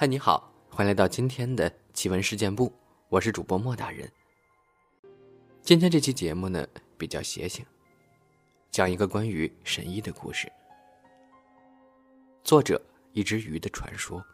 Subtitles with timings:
[0.00, 2.72] 嗨，你好，欢迎来到今天的奇闻事件部，
[3.08, 4.08] 我是主播莫大人。
[5.60, 6.64] 今天这期节目呢
[6.96, 7.66] 比较邪性，
[8.70, 10.48] 讲一个关于神医的故事。
[12.44, 12.80] 作者
[13.12, 14.24] 一只鱼的传说。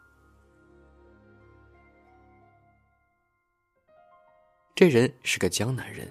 [4.75, 6.07] 这人是个江南人，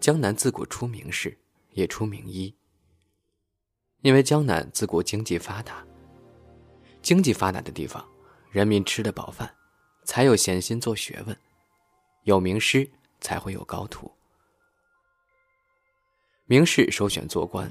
[0.00, 1.36] 江南自古出名士，
[1.72, 2.56] 也出名医。
[4.00, 5.86] 因为江南自古经济发达，
[7.02, 8.02] 经济发达的地方。
[8.54, 9.52] 人民吃得饱饭，
[10.04, 11.34] 才有闲心做学问；
[12.22, 12.88] 有名师，
[13.20, 14.08] 才会有高徒。
[16.44, 17.68] 名士首选做官，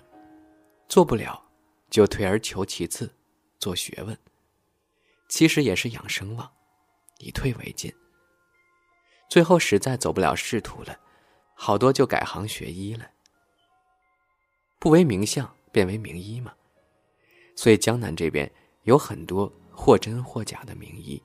[0.90, 1.42] 做不了，
[1.90, 3.10] 就退而求其次，
[3.60, 4.18] 做学问。
[5.30, 6.52] 其实也是养声望，
[7.20, 7.90] 以退为进。
[9.30, 11.00] 最后实在走不了仕途了，
[11.54, 13.10] 好多就改行学医了。
[14.80, 16.54] 不为名相，便为名医嘛。
[17.56, 19.50] 所以江南这边有很多。
[19.76, 21.22] 或真或假的名医，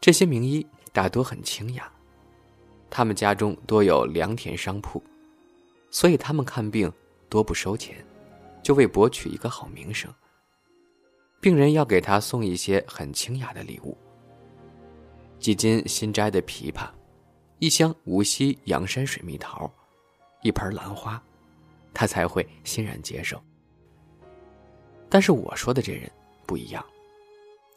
[0.00, 1.88] 这些名医大多很清雅，
[2.88, 5.00] 他们家中多有良田商铺，
[5.90, 6.90] 所以他们看病
[7.28, 8.04] 多不收钱，
[8.62, 10.12] 就为博取一个好名声。
[11.40, 13.96] 病人要给他送一些很清雅的礼物，
[15.38, 16.88] 几斤新摘的枇杷，
[17.58, 19.70] 一箱无锡阳山水蜜桃，
[20.42, 21.22] 一盆兰花，
[21.94, 23.40] 他才会欣然接受。
[25.08, 26.10] 但是我说的这人。
[26.48, 26.82] 不一样，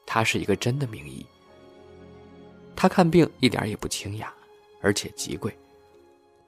[0.06, 1.26] 他是一个真的名医。
[2.74, 4.34] 他看病一点也不清雅，
[4.82, 5.54] 而且极贵，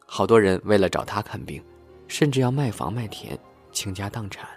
[0.05, 1.61] 好多人为了找他看病，
[2.07, 3.37] 甚至要卖房卖田，
[3.73, 4.49] 倾家荡产。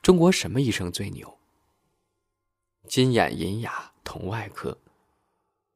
[0.00, 1.38] 中国什么医生最牛？
[2.88, 4.76] 金眼银牙同外科，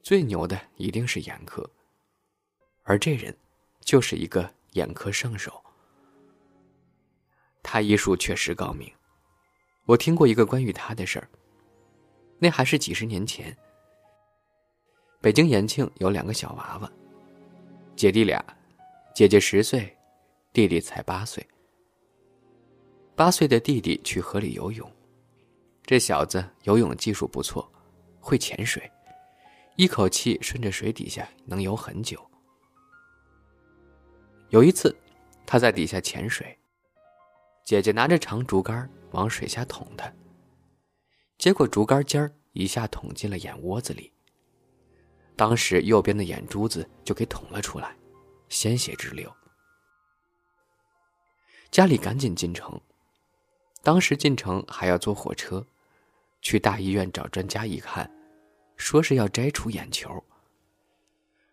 [0.02, 1.68] 最牛的一定是眼科，
[2.84, 3.36] 而这人
[3.80, 5.62] 就是一个眼科圣手。
[7.62, 8.90] 他医术确实高明。
[9.86, 11.28] 我听过一个关于他的事儿。
[12.38, 13.56] 那还是几十年前。
[15.20, 16.92] 北京延庆有两个小娃娃，
[17.94, 18.44] 姐弟俩，
[19.14, 19.96] 姐姐十岁，
[20.52, 21.46] 弟弟才八岁。
[23.14, 24.90] 八岁的弟弟去河里游泳，
[25.84, 27.70] 这小子游泳技术不错，
[28.18, 28.90] 会潜水，
[29.76, 32.20] 一口气顺着水底下能游很久。
[34.48, 34.96] 有一次，
[35.46, 36.58] 他在底下潜水，
[37.64, 38.88] 姐姐拿着长竹竿。
[39.12, 40.10] 往水下捅他，
[41.36, 44.10] 结果竹竿尖儿一下捅进了眼窝子里。
[45.36, 47.94] 当时右边的眼珠子就给捅了出来，
[48.48, 49.30] 鲜血直流。
[51.70, 52.80] 家里赶紧进城，
[53.82, 55.66] 当时进城还要坐火车，
[56.40, 58.10] 去大医院找专家一看，
[58.78, 60.24] 说是要摘除眼球，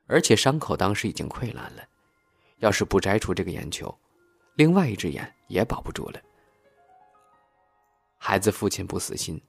[0.08, 1.84] 而且伤口当时已经溃烂了，
[2.60, 3.94] 要是不摘除这个眼球，
[4.60, 6.22] 另外一只眼也保不住了。
[8.18, 9.42] 孩子父亲不死心，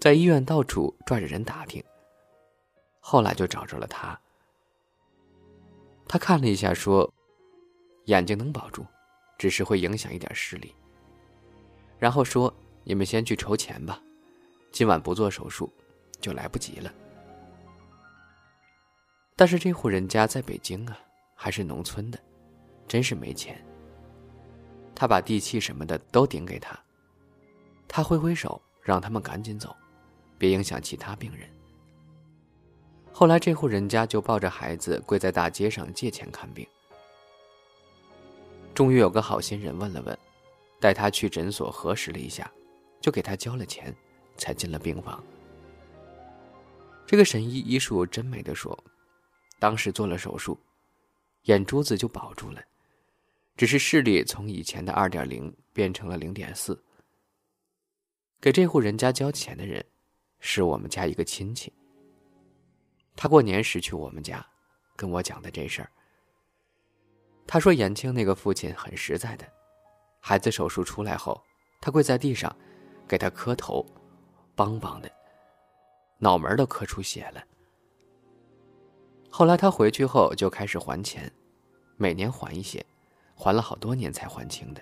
[0.00, 1.84] 在医院到处拽着人打听。
[2.98, 4.18] 后来就找着了他。
[6.08, 7.12] 他看了一下，说
[8.08, 8.86] ：“眼睛能保住，
[9.36, 10.74] 只是会影响一点视力。”
[12.00, 12.50] 然后说
[12.84, 14.02] ：“你们先去筹钱吧，
[14.70, 15.70] 今晚不做手术，
[16.22, 16.90] 就来不及了。”
[19.36, 20.98] 但是这户人家在北京啊，
[21.34, 22.18] 还是农村的，
[22.88, 23.62] 真是没钱。
[24.94, 26.78] 他把地契什么的都顶给他。
[27.88, 29.74] 他挥挥手，让他们赶紧走，
[30.38, 31.48] 别影响其他病人。
[33.12, 36.66] 后来，这户人家就抱着孩子跪在大街上借钱看病。
[38.74, 40.18] 终于有个好心人问了问，
[40.80, 42.50] 带他去诊所核实了一下，
[43.02, 43.94] 就给他交了钱，
[44.38, 45.22] 才进了病房。
[47.06, 48.76] 这个神医医术真没得说，
[49.58, 50.58] 当时做了手术，
[51.42, 52.62] 眼珠子就保住了，
[53.62, 56.76] 只是视力从以前的二点零变成了零点四。
[58.40, 59.86] 给这户人家交钱的人，
[60.40, 61.72] 是我们家一个亲戚。
[63.14, 64.44] 他过年时去我们家，
[64.96, 65.88] 跟我讲的这事儿。
[67.46, 69.46] 他说延庆那个父亲很实在的，
[70.18, 71.40] 孩子手术出来后，
[71.80, 72.52] 他跪在地上，
[73.06, 73.86] 给他磕头，
[74.56, 75.08] 梆梆的，
[76.18, 77.40] 脑门都磕出血了。
[79.30, 81.32] 后来他回去后就开始还钱，
[81.96, 82.84] 每年还一些，
[83.42, 84.80] 还了好多年才还清的。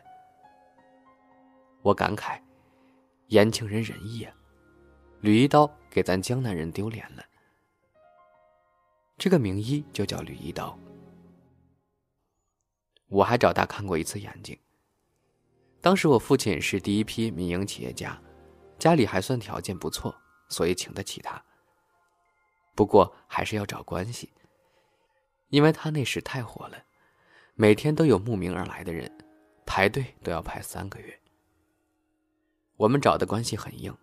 [1.81, 2.39] 我感慨。
[3.29, 4.35] 延庆人仁义啊，
[5.21, 7.25] 吕一刀给咱江南人丢脸了。
[9.17, 10.77] 这个名医就叫吕一刀。
[13.07, 14.59] 我还找他看过一次眼睛。
[15.81, 18.21] 当时我父亲是第一批民营企业家，
[18.81, 20.12] 家里还算条件不错，
[20.49, 21.41] 所以请得起他。
[22.75, 24.29] 不过还是要找关系，
[25.51, 26.85] 因为他那时太火了，
[27.61, 29.07] 每天都有慕名而来的人，
[29.67, 31.21] 排队都要排三个月。
[32.79, 33.95] 我们找的关系很硬，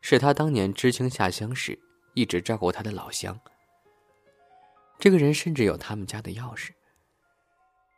[0.00, 1.76] 是他当年知青下乡时
[2.14, 3.36] 一直照顾他的老乡。
[5.00, 6.70] 这个人甚至有他们家的钥匙。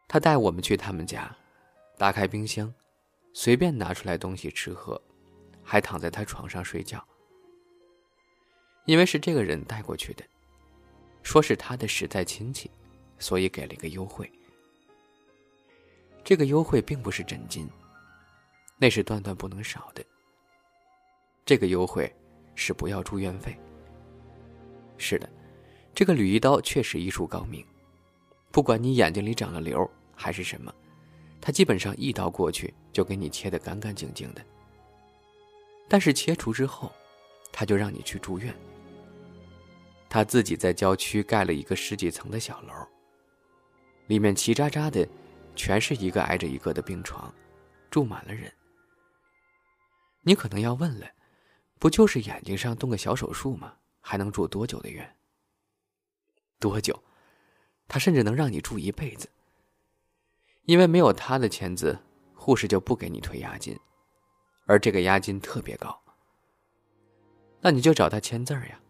[0.08, 1.36] 他带我们去他们家，
[1.98, 2.72] 打开冰箱，
[3.34, 4.98] 随便拿出来东西吃喝，
[5.62, 7.06] 还躺在他床上睡觉。
[8.86, 10.24] 因为是这个人带过去的，
[11.22, 12.70] 说是他的实在亲戚，
[13.18, 14.32] 所以给了一个优惠。
[16.24, 17.68] 这个优惠并不是真金，
[18.78, 20.04] 那是断断不能少的。
[21.44, 22.12] 这个优惠
[22.54, 23.58] 是不要住院费。
[24.96, 25.28] 是的，
[25.94, 27.66] 这个吕一刀确实医术高明，
[28.50, 30.72] 不管你眼睛里长了瘤还是什么，
[31.40, 34.44] 他基本上一刀过去就给你切得干干净净的。
[35.88, 36.92] 但是切除之后，
[37.50, 38.54] 他就让你去住院。
[40.08, 42.72] 他自己在郊区盖了一个十几层的小楼，
[44.06, 45.06] 里面齐扎扎的，
[45.54, 47.32] 全是一个挨着一个的病床，
[47.90, 48.52] 住满了人。
[50.22, 51.06] 你可能要问了，
[51.78, 53.74] 不就是眼睛上动个小手术吗？
[54.00, 55.16] 还能住多久的院？
[56.58, 57.02] 多久？
[57.88, 59.28] 他甚至能让你住一辈子。
[60.64, 61.98] 因为没有他的签字，
[62.34, 63.78] 护士就不给你退押金，
[64.66, 66.00] 而这个押金特别高。
[67.60, 68.80] 那你就找他签字呀。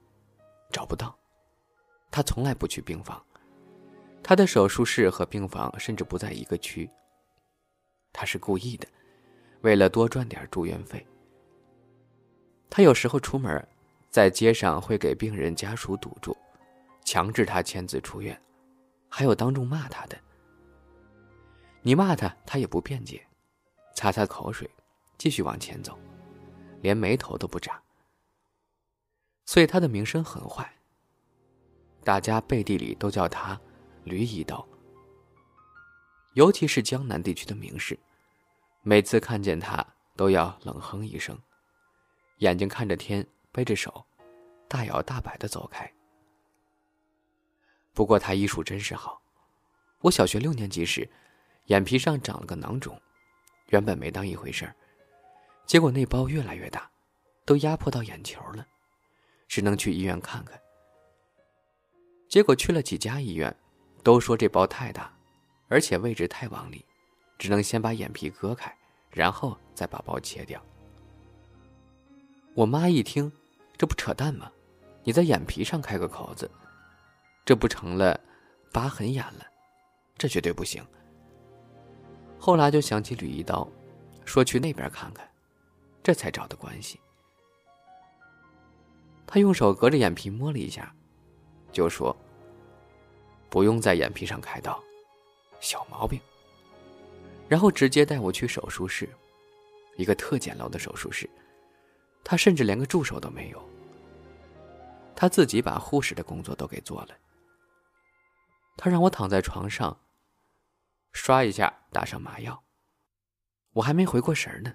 [0.70, 1.19] 找不到，
[2.11, 3.23] 他从来不去病房，
[4.22, 6.88] 他的手术室和病房甚至不在一个区。
[8.12, 8.86] 他是故意的，
[9.62, 11.04] 为了多赚点住院费。
[12.70, 13.66] 他有时候出门，
[14.10, 16.36] 在街上会给病人家属堵住，
[17.04, 18.40] 强制他签字出院，
[19.08, 20.16] 还有当众骂他的。
[21.82, 23.26] 你骂他，他也不辩解，
[23.94, 24.70] 擦擦口水，
[25.19, 25.98] 继续往前走，
[26.80, 27.82] 连眉头都不眨。
[29.46, 30.70] 所以他的名声很坏。
[32.04, 33.60] 大家背地里都叫他
[34.04, 34.66] “驴一刀”，
[36.34, 37.99] 尤其是江南地区的名士，
[38.82, 41.38] 每次看见他都要冷哼一声，
[42.38, 44.04] 眼睛看着天，背着手，
[44.69, 45.90] 大摇大摆的走开。
[47.93, 49.20] 不过他医术真是好，
[50.00, 51.08] 我小学六年级时，
[51.66, 53.00] 眼皮上长了个囊肿，
[53.69, 54.75] 原本没当一回事儿，
[55.66, 56.90] 结果那包越来越大，
[57.44, 58.66] 都压迫到眼球了。
[59.46, 60.58] 只能去医院看看。
[62.26, 63.55] 结果去了几家医院，
[64.02, 65.12] 都说这包太大，
[65.69, 66.84] 而且位置太往里，
[67.38, 68.75] 只能先把眼皮割开，
[69.10, 70.60] 然后再把包切掉。
[72.54, 73.31] 我妈一听，
[73.78, 74.50] 这不扯淡吗？
[75.04, 76.50] 你在眼皮上开个口子，
[77.44, 78.19] 这不成了
[78.72, 79.46] 疤痕眼了？
[80.19, 80.84] 这绝对不行。
[82.38, 83.69] 后来就想起吕一刀，
[84.25, 85.28] 说去那边看看，
[86.02, 87.00] 这才找的关系。
[89.26, 90.94] 他用手隔着眼皮摸了一下，
[91.72, 92.14] 就说
[93.52, 94.82] ：“不用在眼皮上开刀，
[95.60, 96.19] 小毛病。”
[97.50, 99.06] 然后直接带我去手术室，
[99.99, 101.28] 一个特简陋的手术室，
[102.25, 103.62] 他甚至连个助手都没有。
[105.14, 107.08] 他自己把护士的工作都给做了。
[108.78, 110.00] 他让我躺在床上，
[111.12, 112.64] 刷一下，打上麻药。
[113.75, 114.75] 我还没回过神呢，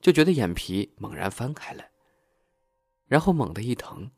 [0.00, 1.84] 就觉得眼皮猛然翻开了。
[3.08, 4.08] 然后猛地一疼，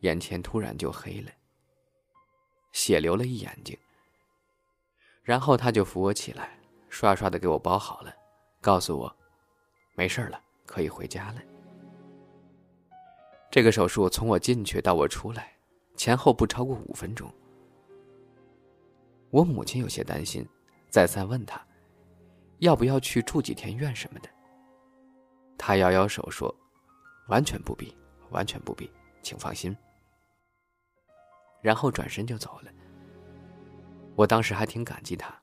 [0.00, 1.30] 眼前突然就黑了，
[2.72, 3.78] 血流了一眼睛。
[5.22, 6.58] 然后他就扶我起来，
[6.88, 8.12] 刷刷的给我包好了，
[8.60, 9.16] 告诉我，
[9.94, 11.42] 没事了，可以回家了。
[13.50, 15.52] 这个手术从我进去到我出来，
[15.96, 17.32] 前后不超过五分钟。
[19.30, 20.46] 我母亲有些担心，
[20.90, 21.64] 再三问他，
[22.58, 24.28] 要不要去住几天院什么的。
[25.56, 26.54] 他摇摇手说，
[27.28, 27.96] 完全不必。
[28.30, 28.90] 完全不必，
[29.22, 29.76] 请放心。
[31.62, 32.70] 然后转身就走了。
[34.14, 35.34] 我当时还挺感激他，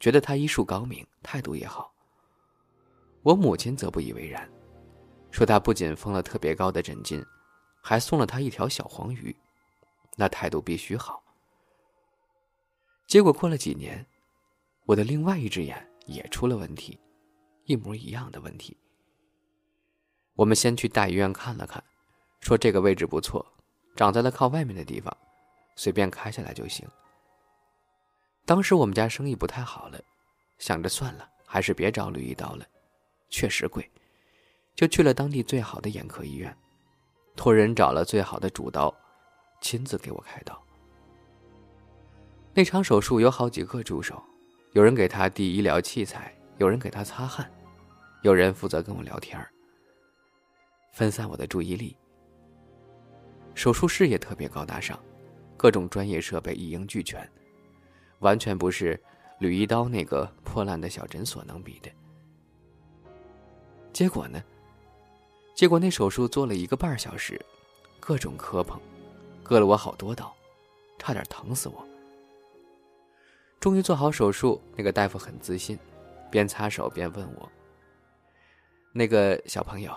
[0.00, 1.94] 觉得他医术高明，态度也好。
[3.22, 4.50] 我母亲则不以为然，
[5.30, 7.24] 说他不仅封了特别高的诊金，
[7.82, 9.36] 还送了他一条小黄鱼，
[10.16, 11.22] 那态度必须好。
[13.06, 14.04] 结果过了几年，
[14.86, 16.98] 我的另外一只眼也出了问题，
[17.64, 18.76] 一模一样的问题。
[20.34, 21.82] 我们先去大医院看了看。
[22.40, 23.44] 说这个位置不错，
[23.96, 25.14] 长在了靠外面的地方，
[25.78, 26.84] 随便开下来就行。
[28.44, 30.00] 当时我们家生意不太好了，
[30.58, 32.66] 想着算了，还是别找吕一刀了，
[33.30, 33.88] 确实贵，
[34.74, 36.54] 就去了当地最好的眼科医院，
[37.36, 38.92] 托人找了最好的主刀，
[39.60, 40.60] 亲自给我开刀。
[42.52, 44.20] 那场手术有好几个助手，
[44.72, 47.48] 有人给他递医疗器材，有人给他擦汗，
[48.22, 49.38] 有人负责跟我聊天
[50.92, 51.96] 分散我的注意力。
[53.54, 54.98] 手术室也特别高大上，
[55.58, 57.28] 各种专业设备一应俱全，
[58.20, 58.98] 完全不是
[59.40, 61.90] 吕一刀那个破烂的小诊所能比的。
[63.92, 64.40] 结果呢，
[65.56, 67.44] 结果那手术做了一个半小时，
[67.98, 68.80] 各种磕碰，
[69.42, 70.32] 割了我好多刀，
[70.96, 71.84] 差点疼死我。
[73.58, 75.76] 终于做好手术，那个大夫很自信，
[76.30, 77.50] 边擦手边问我
[78.94, 79.92] ：“那个小朋友，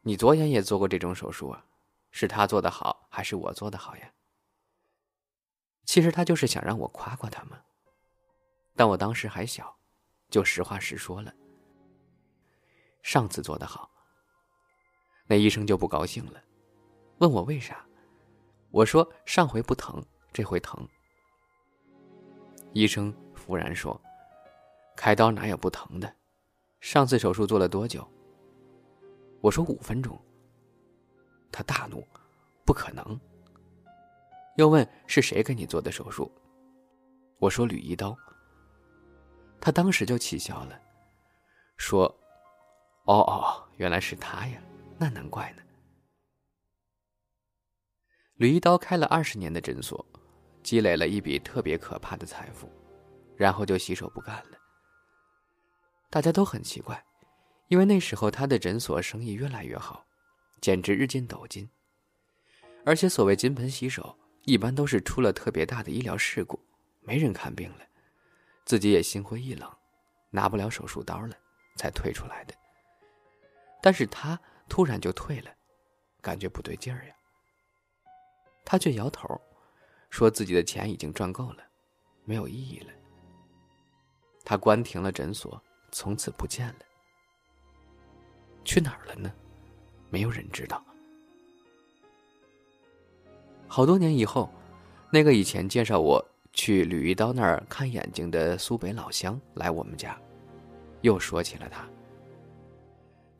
[0.00, 1.62] 你左眼也做过这种手术啊？
[2.10, 4.10] 是他做的好，还是我做的好呀？”
[5.84, 7.60] 其实他就是想让我夸夸他嘛。
[8.76, 9.76] 但我当时还小，
[10.30, 11.32] 就实话实说了。
[13.02, 13.90] 上次做的好，
[15.26, 16.42] 那医生就不高兴了，
[17.18, 17.84] 问我为啥。
[18.70, 20.88] 我说上回不疼，这回疼。
[22.72, 23.14] 医生
[23.46, 24.00] 忽然说
[24.96, 26.12] ：“开刀哪有不疼的？
[26.80, 28.04] 上次手术做了多久？”
[29.40, 30.20] 我说：“五分钟。”
[31.52, 32.04] 他大怒
[32.66, 33.20] ：“不可能！”
[34.56, 36.30] 又问：“是谁给你做的手术？”
[37.38, 38.16] 我说：“吕一刀。”
[39.60, 40.80] 他当时就气笑了，
[41.76, 42.04] 说
[43.06, 44.62] ：“哦哦，原来是他呀，
[44.98, 45.62] 那难怪呢。”
[48.36, 50.04] 吕一刀开了二十年的诊所，
[50.62, 52.68] 积累了一笔特别可怕的财富，
[53.36, 54.58] 然后就洗手不干了。
[56.10, 57.02] 大家都很奇怪，
[57.68, 60.04] 因为那时候他的诊所生意越来越好，
[60.60, 61.68] 简直日进斗金。
[62.84, 66.60] 而且所谓金盆洗手，一般都是出了特别大的医疗事故，
[67.00, 67.78] 没人看病了。
[68.64, 69.70] 自己也心灰意冷，
[70.30, 71.36] 拿不了手术刀了，
[71.76, 72.54] 才退出来的。
[73.82, 75.50] 但是他突然就退了，
[76.20, 77.14] 感觉不对劲儿呀。
[78.64, 79.40] 他却摇头，
[80.08, 81.64] 说自己的钱已经赚够了，
[82.24, 82.92] 没有意义了。
[84.44, 86.80] 他关停了诊所，从此不见了。
[88.64, 89.32] 去哪儿了呢？
[90.10, 90.82] 没有人知道。
[93.74, 94.48] 好多年以后，
[95.10, 96.24] 那个以前介绍我。
[96.52, 100.16] 去吕一刀那儿看眼睛的苏北老乡来我们家，
[101.00, 101.84] 又说起了他。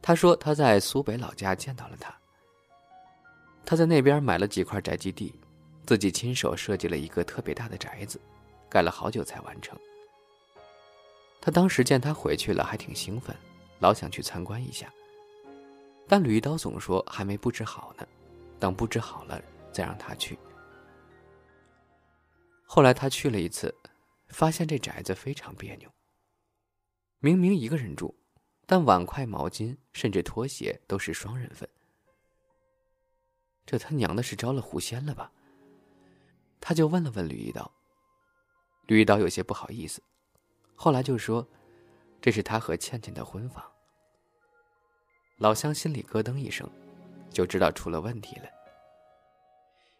[0.02, 2.12] 他说他在苏北老家见到了他。
[3.64, 5.32] 他在那边买了几块宅基地，
[5.86, 8.20] 自己亲手设计了一个特别大的宅子，
[8.68, 9.78] 盖了好久才完成。
[11.40, 13.36] 他当时见他回去了，还挺兴奋，
[13.78, 14.92] 老想去参观一下。
[16.08, 18.04] 但吕一刀总说还没布置好呢，
[18.58, 19.40] 等布置好了
[19.74, 20.38] 再让他去。
[22.64, 23.74] 后来他去了一次，
[24.28, 25.90] 发现这宅子非常别扭。
[27.18, 28.14] 明明一个人住，
[28.66, 31.68] 但碗筷、毛巾甚至拖鞋都是双人份。
[33.66, 35.32] 这他娘的是招了狐仙了吧？
[36.60, 37.70] 他就问了问吕一刀。
[38.86, 40.02] 吕一刀有些不好意思，
[40.74, 41.46] 后来就说
[42.20, 43.64] ：“这是他和倩倩的婚房。”
[45.38, 46.68] 老乡心里咯噔一声，
[47.30, 48.48] 就知道出了问题了。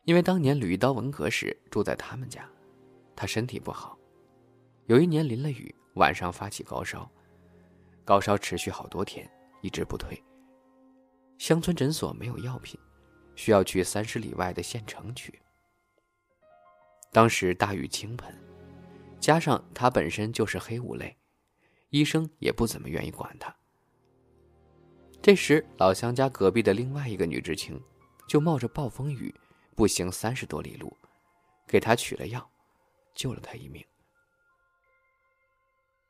[0.05, 2.49] 因为当年吕一刀文革时住在他们家，
[3.17, 3.99] 他身体不好，
[4.87, 7.11] 有一年淋了雨，晚上发起高烧，
[8.05, 9.31] 高烧持续好多天，
[9.63, 10.23] 一直不退。
[11.39, 12.79] 乡村诊所没有药品，
[13.35, 15.39] 需要去三十里外的县城取。
[17.11, 18.35] 当时大雨倾盆，
[19.19, 21.17] 加上他本身就是黑五类，
[21.89, 23.55] 医生也不怎么愿意管他。
[25.23, 27.81] 这时，老乡家隔壁的另外一个女知青，
[28.29, 29.35] 就冒着暴风雨。
[29.75, 30.97] 步行三十多里路，
[31.67, 32.51] 给他取了药，
[33.15, 33.85] 救了他一命。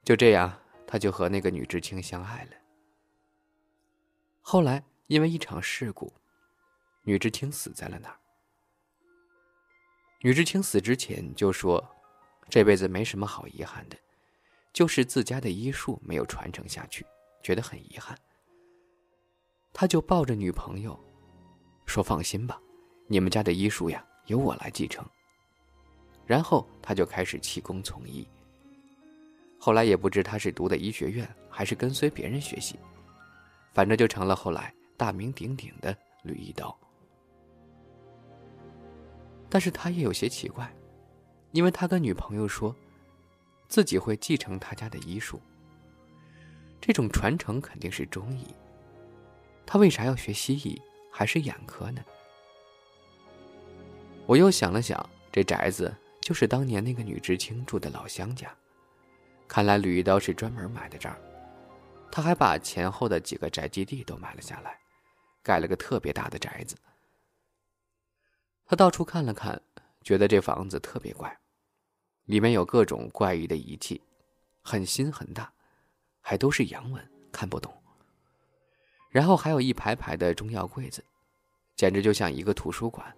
[0.04, 2.50] 就这样，他就和那个女知青相爱了。
[4.42, 6.12] 后来因为一场事故，
[7.02, 8.18] 女知青死在了那儿。
[10.20, 11.82] 女知青死之前就说
[12.48, 13.96] ：“这辈子没什么好遗憾的，
[14.72, 17.06] 就是自家的医术没有传承下去，
[17.42, 18.18] 觉得很遗憾。”
[19.72, 20.98] 他就抱着女朋友，
[21.84, 22.60] 说：“放心吧。”
[23.06, 25.04] 你们家的医术呀，由我来继承。
[26.26, 28.26] 然后他就开始弃工从医。
[29.58, 32.78] 后来也不知他是读的医学院，还是跟随别人学习，
[33.72, 36.74] 反正就成了后来大名鼎鼎的吕一刀。
[39.50, 40.70] 但是他也有些奇怪，
[41.52, 42.74] 因为他跟女朋友说，
[43.68, 45.40] 自己会继承他家的医术。
[46.80, 48.46] 这种传承肯定是中医，
[49.64, 50.80] 他为啥要学西医，
[51.10, 52.02] 还是眼科呢？
[54.26, 58.50] 我又想了想，这宅子就是当年那个女知青住的老乡家，
[59.46, 61.20] 看来吕一刀是专门买的这儿。
[62.10, 64.78] 他还把前后的几个宅基地都买了下来，
[65.42, 66.74] 盖了个特别大的宅子。
[68.64, 69.60] 他到处看了看，
[70.02, 71.36] 觉得这房子特别怪，
[72.24, 74.00] 里面有各种怪异的仪器，
[74.62, 75.52] 很新很大，
[76.22, 77.70] 还都是洋文，看不懂。
[79.10, 81.04] 然后还有一排排的中药柜子，
[81.76, 83.14] 简直就像一个图书馆。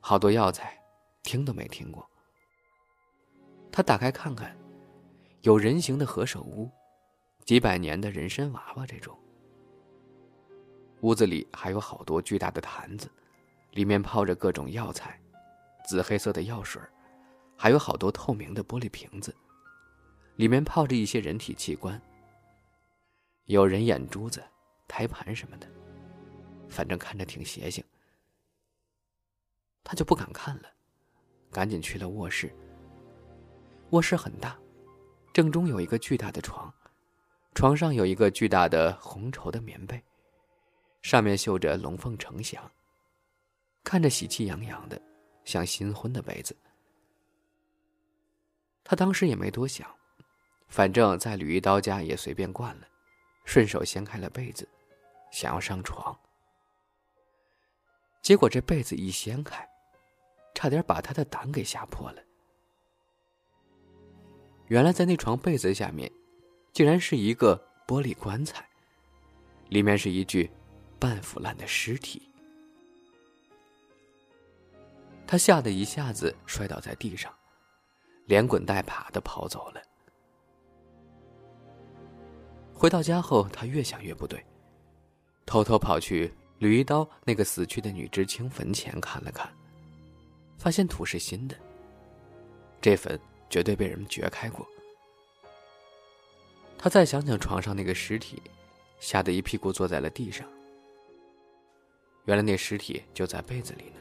[0.00, 0.76] 好多药材，
[1.22, 2.08] 听都没听过。
[3.70, 4.56] 他打开看看，
[5.42, 6.68] 有人形的何首乌，
[7.44, 9.16] 几百年的人参娃娃这种。
[11.02, 13.10] 屋子里还有好多巨大的坛子，
[13.72, 15.20] 里面泡着各种药材，
[15.86, 16.80] 紫黑色的药水，
[17.56, 19.34] 还有好多透明的玻璃瓶子，
[20.36, 22.00] 里面泡着一些人体器官，
[23.44, 24.42] 有人眼珠子、
[24.88, 25.66] 胎盘什么的，
[26.68, 27.84] 反正看着挺邪性。
[29.90, 30.68] 他就不敢看了，
[31.50, 32.54] 赶紧去了卧室。
[33.90, 34.56] 卧室很大，
[35.32, 36.72] 正中有一个巨大的床，
[37.56, 40.00] 床上有一个巨大的红绸的棉被。
[41.02, 42.70] 上面绣着龙凤呈祥，
[43.82, 45.02] 看着喜气洋洋的，
[45.44, 46.56] 像新婚的被子。
[48.84, 49.92] 他当时也没多想，
[50.68, 52.86] 反正在吕一刀家也随便惯了，
[53.44, 54.68] 顺手掀开了被子，
[55.32, 56.16] 想要上床。
[58.22, 59.68] 结果这被子一掀开，
[60.54, 62.22] 差点把他的胆给吓破了。
[64.68, 66.10] 原来在那床被子下面，
[66.72, 68.68] 竟然是一个玻璃棺材，
[69.68, 70.50] 里面是一具。
[70.98, 72.20] 半腐烂的尸体，
[75.26, 77.34] 他吓得一下子摔倒在地上，
[78.26, 79.80] 连滚带爬的跑走了。
[82.74, 84.44] 回到家后，他越想越不对，
[85.46, 89.50] 偷偷跑去吕一刀那个死去的女知青坟前看了看，
[90.60, 91.56] 发现土是新的，
[92.82, 94.68] 这坟绝对被人们掘开过。
[96.76, 98.42] 他再想想床上那个尸体，
[98.98, 100.46] 吓得一屁股坐在了地上。
[102.26, 104.00] 原来那尸体就在被子里呢。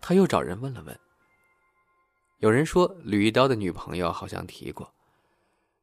[0.00, 1.00] 他又找人问了问。
[2.38, 4.92] 有人说吕一刀的女朋友好像提过，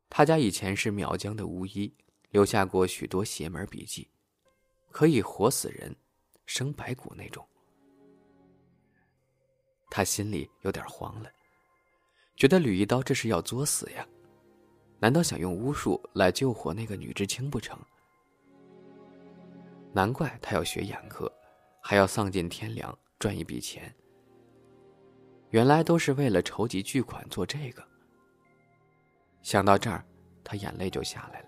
[0.09, 1.95] 他家以前是苗疆的巫医，
[2.31, 4.09] 留下过许多邪门笔记，
[4.91, 5.95] 可以活死人、
[6.45, 7.47] 生白骨那种。
[9.91, 11.29] 他心里有点慌了，
[12.37, 14.07] 觉得吕一刀这是要作死呀？
[14.99, 17.77] 难道想用巫术来救活那个女知青不成？
[19.91, 21.29] 难怪他要学眼科，
[21.81, 23.93] 还要丧尽天良赚一笔钱。
[25.49, 27.85] 原来都是为了筹集巨款做这个。
[29.41, 30.05] 想到这儿，
[30.41, 31.47] 他眼泪就下来了。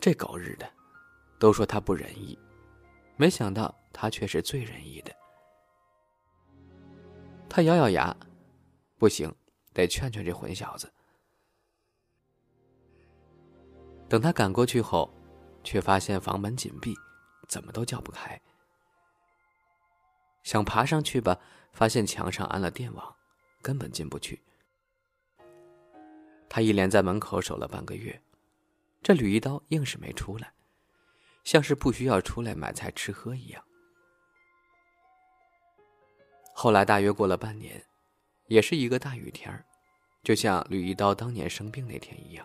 [0.00, 0.66] 这狗日的，
[1.38, 2.38] 都说他不仁义，
[3.16, 5.14] 没想到他却是最仁义的。
[7.48, 8.16] 他咬咬牙，
[8.98, 9.34] 不行，
[9.72, 10.92] 得劝劝这混小子。
[14.08, 15.12] 等他赶过去后。
[15.64, 16.94] 却发现房门紧闭，
[17.46, 18.40] 怎么都叫不开。
[20.42, 21.38] 想爬上去吧，
[21.72, 23.14] 发现墙上安了电网，
[23.60, 24.40] 根本进不去。
[26.48, 28.22] 他一连在门口守了半个月，
[29.02, 30.54] 这吕一刀硬是没出来，
[31.44, 33.62] 像是不需要出来买菜吃喝一样。
[36.60, 37.80] 后来大约过了半年，
[38.48, 39.64] 也是一个大雨天儿
[40.24, 42.44] 就像吕一刀当年生病那天一样。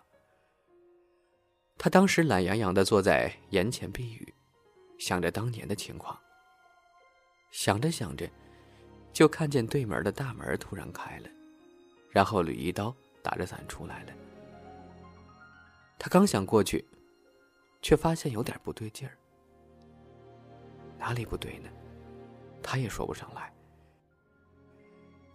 [1.80, 4.32] 他当时懒洋洋的坐在檐前避雨，
[5.00, 6.16] 想着当年的情况。
[7.50, 8.30] 想着想着，
[9.12, 11.28] 就看见对门的大门突然开了，
[12.12, 14.14] 然后吕一刀打着伞出来了。
[15.98, 16.88] 他刚想过去，
[17.82, 19.18] 却发现有点不对劲儿。
[21.00, 21.70] 哪里不对呢？
[22.62, 23.52] 他也说不上来。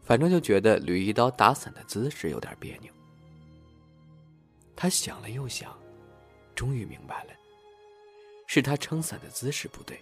[0.08, 2.90] 反正就觉得吕一刀打伞的姿势有点别扭。
[4.74, 5.78] 他想了又想。
[6.54, 7.30] 终于明白了，
[8.48, 10.00] 是他撑伞的姿势不对。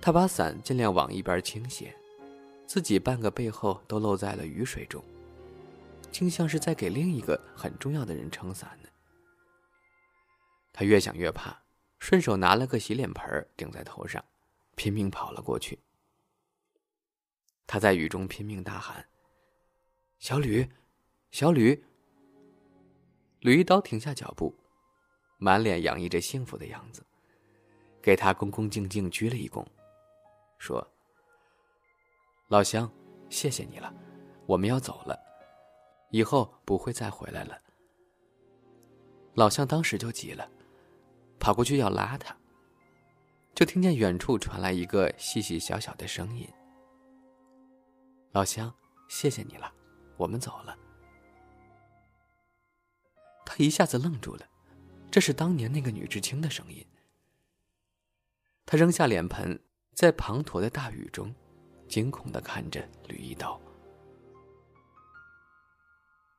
[0.00, 1.94] 他把伞尽量往一边倾斜，
[2.66, 5.04] 自己半个背后都露在了雨水中，
[6.10, 8.88] 竟像是在给另一个很重要的人撑伞呢。
[10.72, 11.54] 他越想越怕，
[11.98, 14.24] 顺手拿了个洗脸盆顶在头上，
[14.76, 15.78] 拼命跑了过去。
[17.66, 19.06] 他在雨中拼命大喊
[20.18, 20.68] ：“小吕，
[21.30, 21.84] 小吕！”
[23.40, 24.54] 吕一刀停下脚步。
[25.38, 27.04] 满脸洋溢着幸福的样子，
[28.00, 29.62] 给他恭恭敬敬鞠了一躬，
[30.58, 30.90] 说
[32.48, 32.90] ：“老乡，
[33.28, 33.92] 谢谢你了，
[34.46, 35.14] 我们要走了，
[36.10, 37.60] 以后不会再回来了。”
[39.36, 40.50] 老乡当时就急了，
[41.38, 42.34] 跑过去要拉他，
[43.54, 46.48] 就听见远处传来一个细细小小的声音
[48.36, 48.70] ：“老乡，
[49.08, 49.72] 谢谢你了，
[50.18, 50.76] 我们走了。”
[53.46, 54.46] 他一下子愣住了。
[55.10, 56.84] 这是当年那个女知青的声音。
[58.66, 59.58] 他扔下脸盆，
[59.94, 61.34] 在滂沱的大雨中，
[61.88, 63.58] 惊恐的看着吕一刀。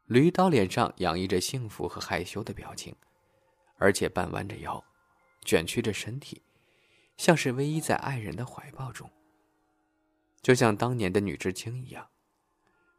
[0.06, 2.96] 吕一刀脸上洋溢着幸福和害羞的表情，
[3.80, 4.86] 而且半弯着腰，
[5.44, 6.44] 卷曲着身体，
[7.18, 9.12] 像是偎依在爱人的怀抱中。
[10.42, 12.10] 就像当年的女知青一样，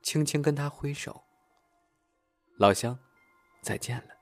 [0.03, 1.25] 轻轻跟他挥手
[2.59, 2.99] ：“老乡，
[3.63, 4.15] 再见了。”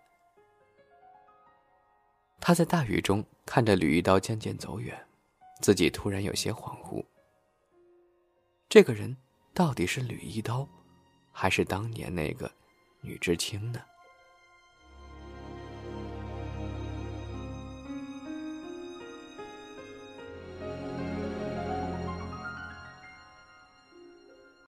[2.40, 5.06] 他在大雨中看着吕一刀渐渐走远，
[5.60, 7.04] 自己突然有些恍惚。
[8.68, 9.16] 这个人
[9.54, 10.68] 到底是吕一刀，
[11.32, 12.52] 还是当年那个
[13.00, 13.80] 女知青呢？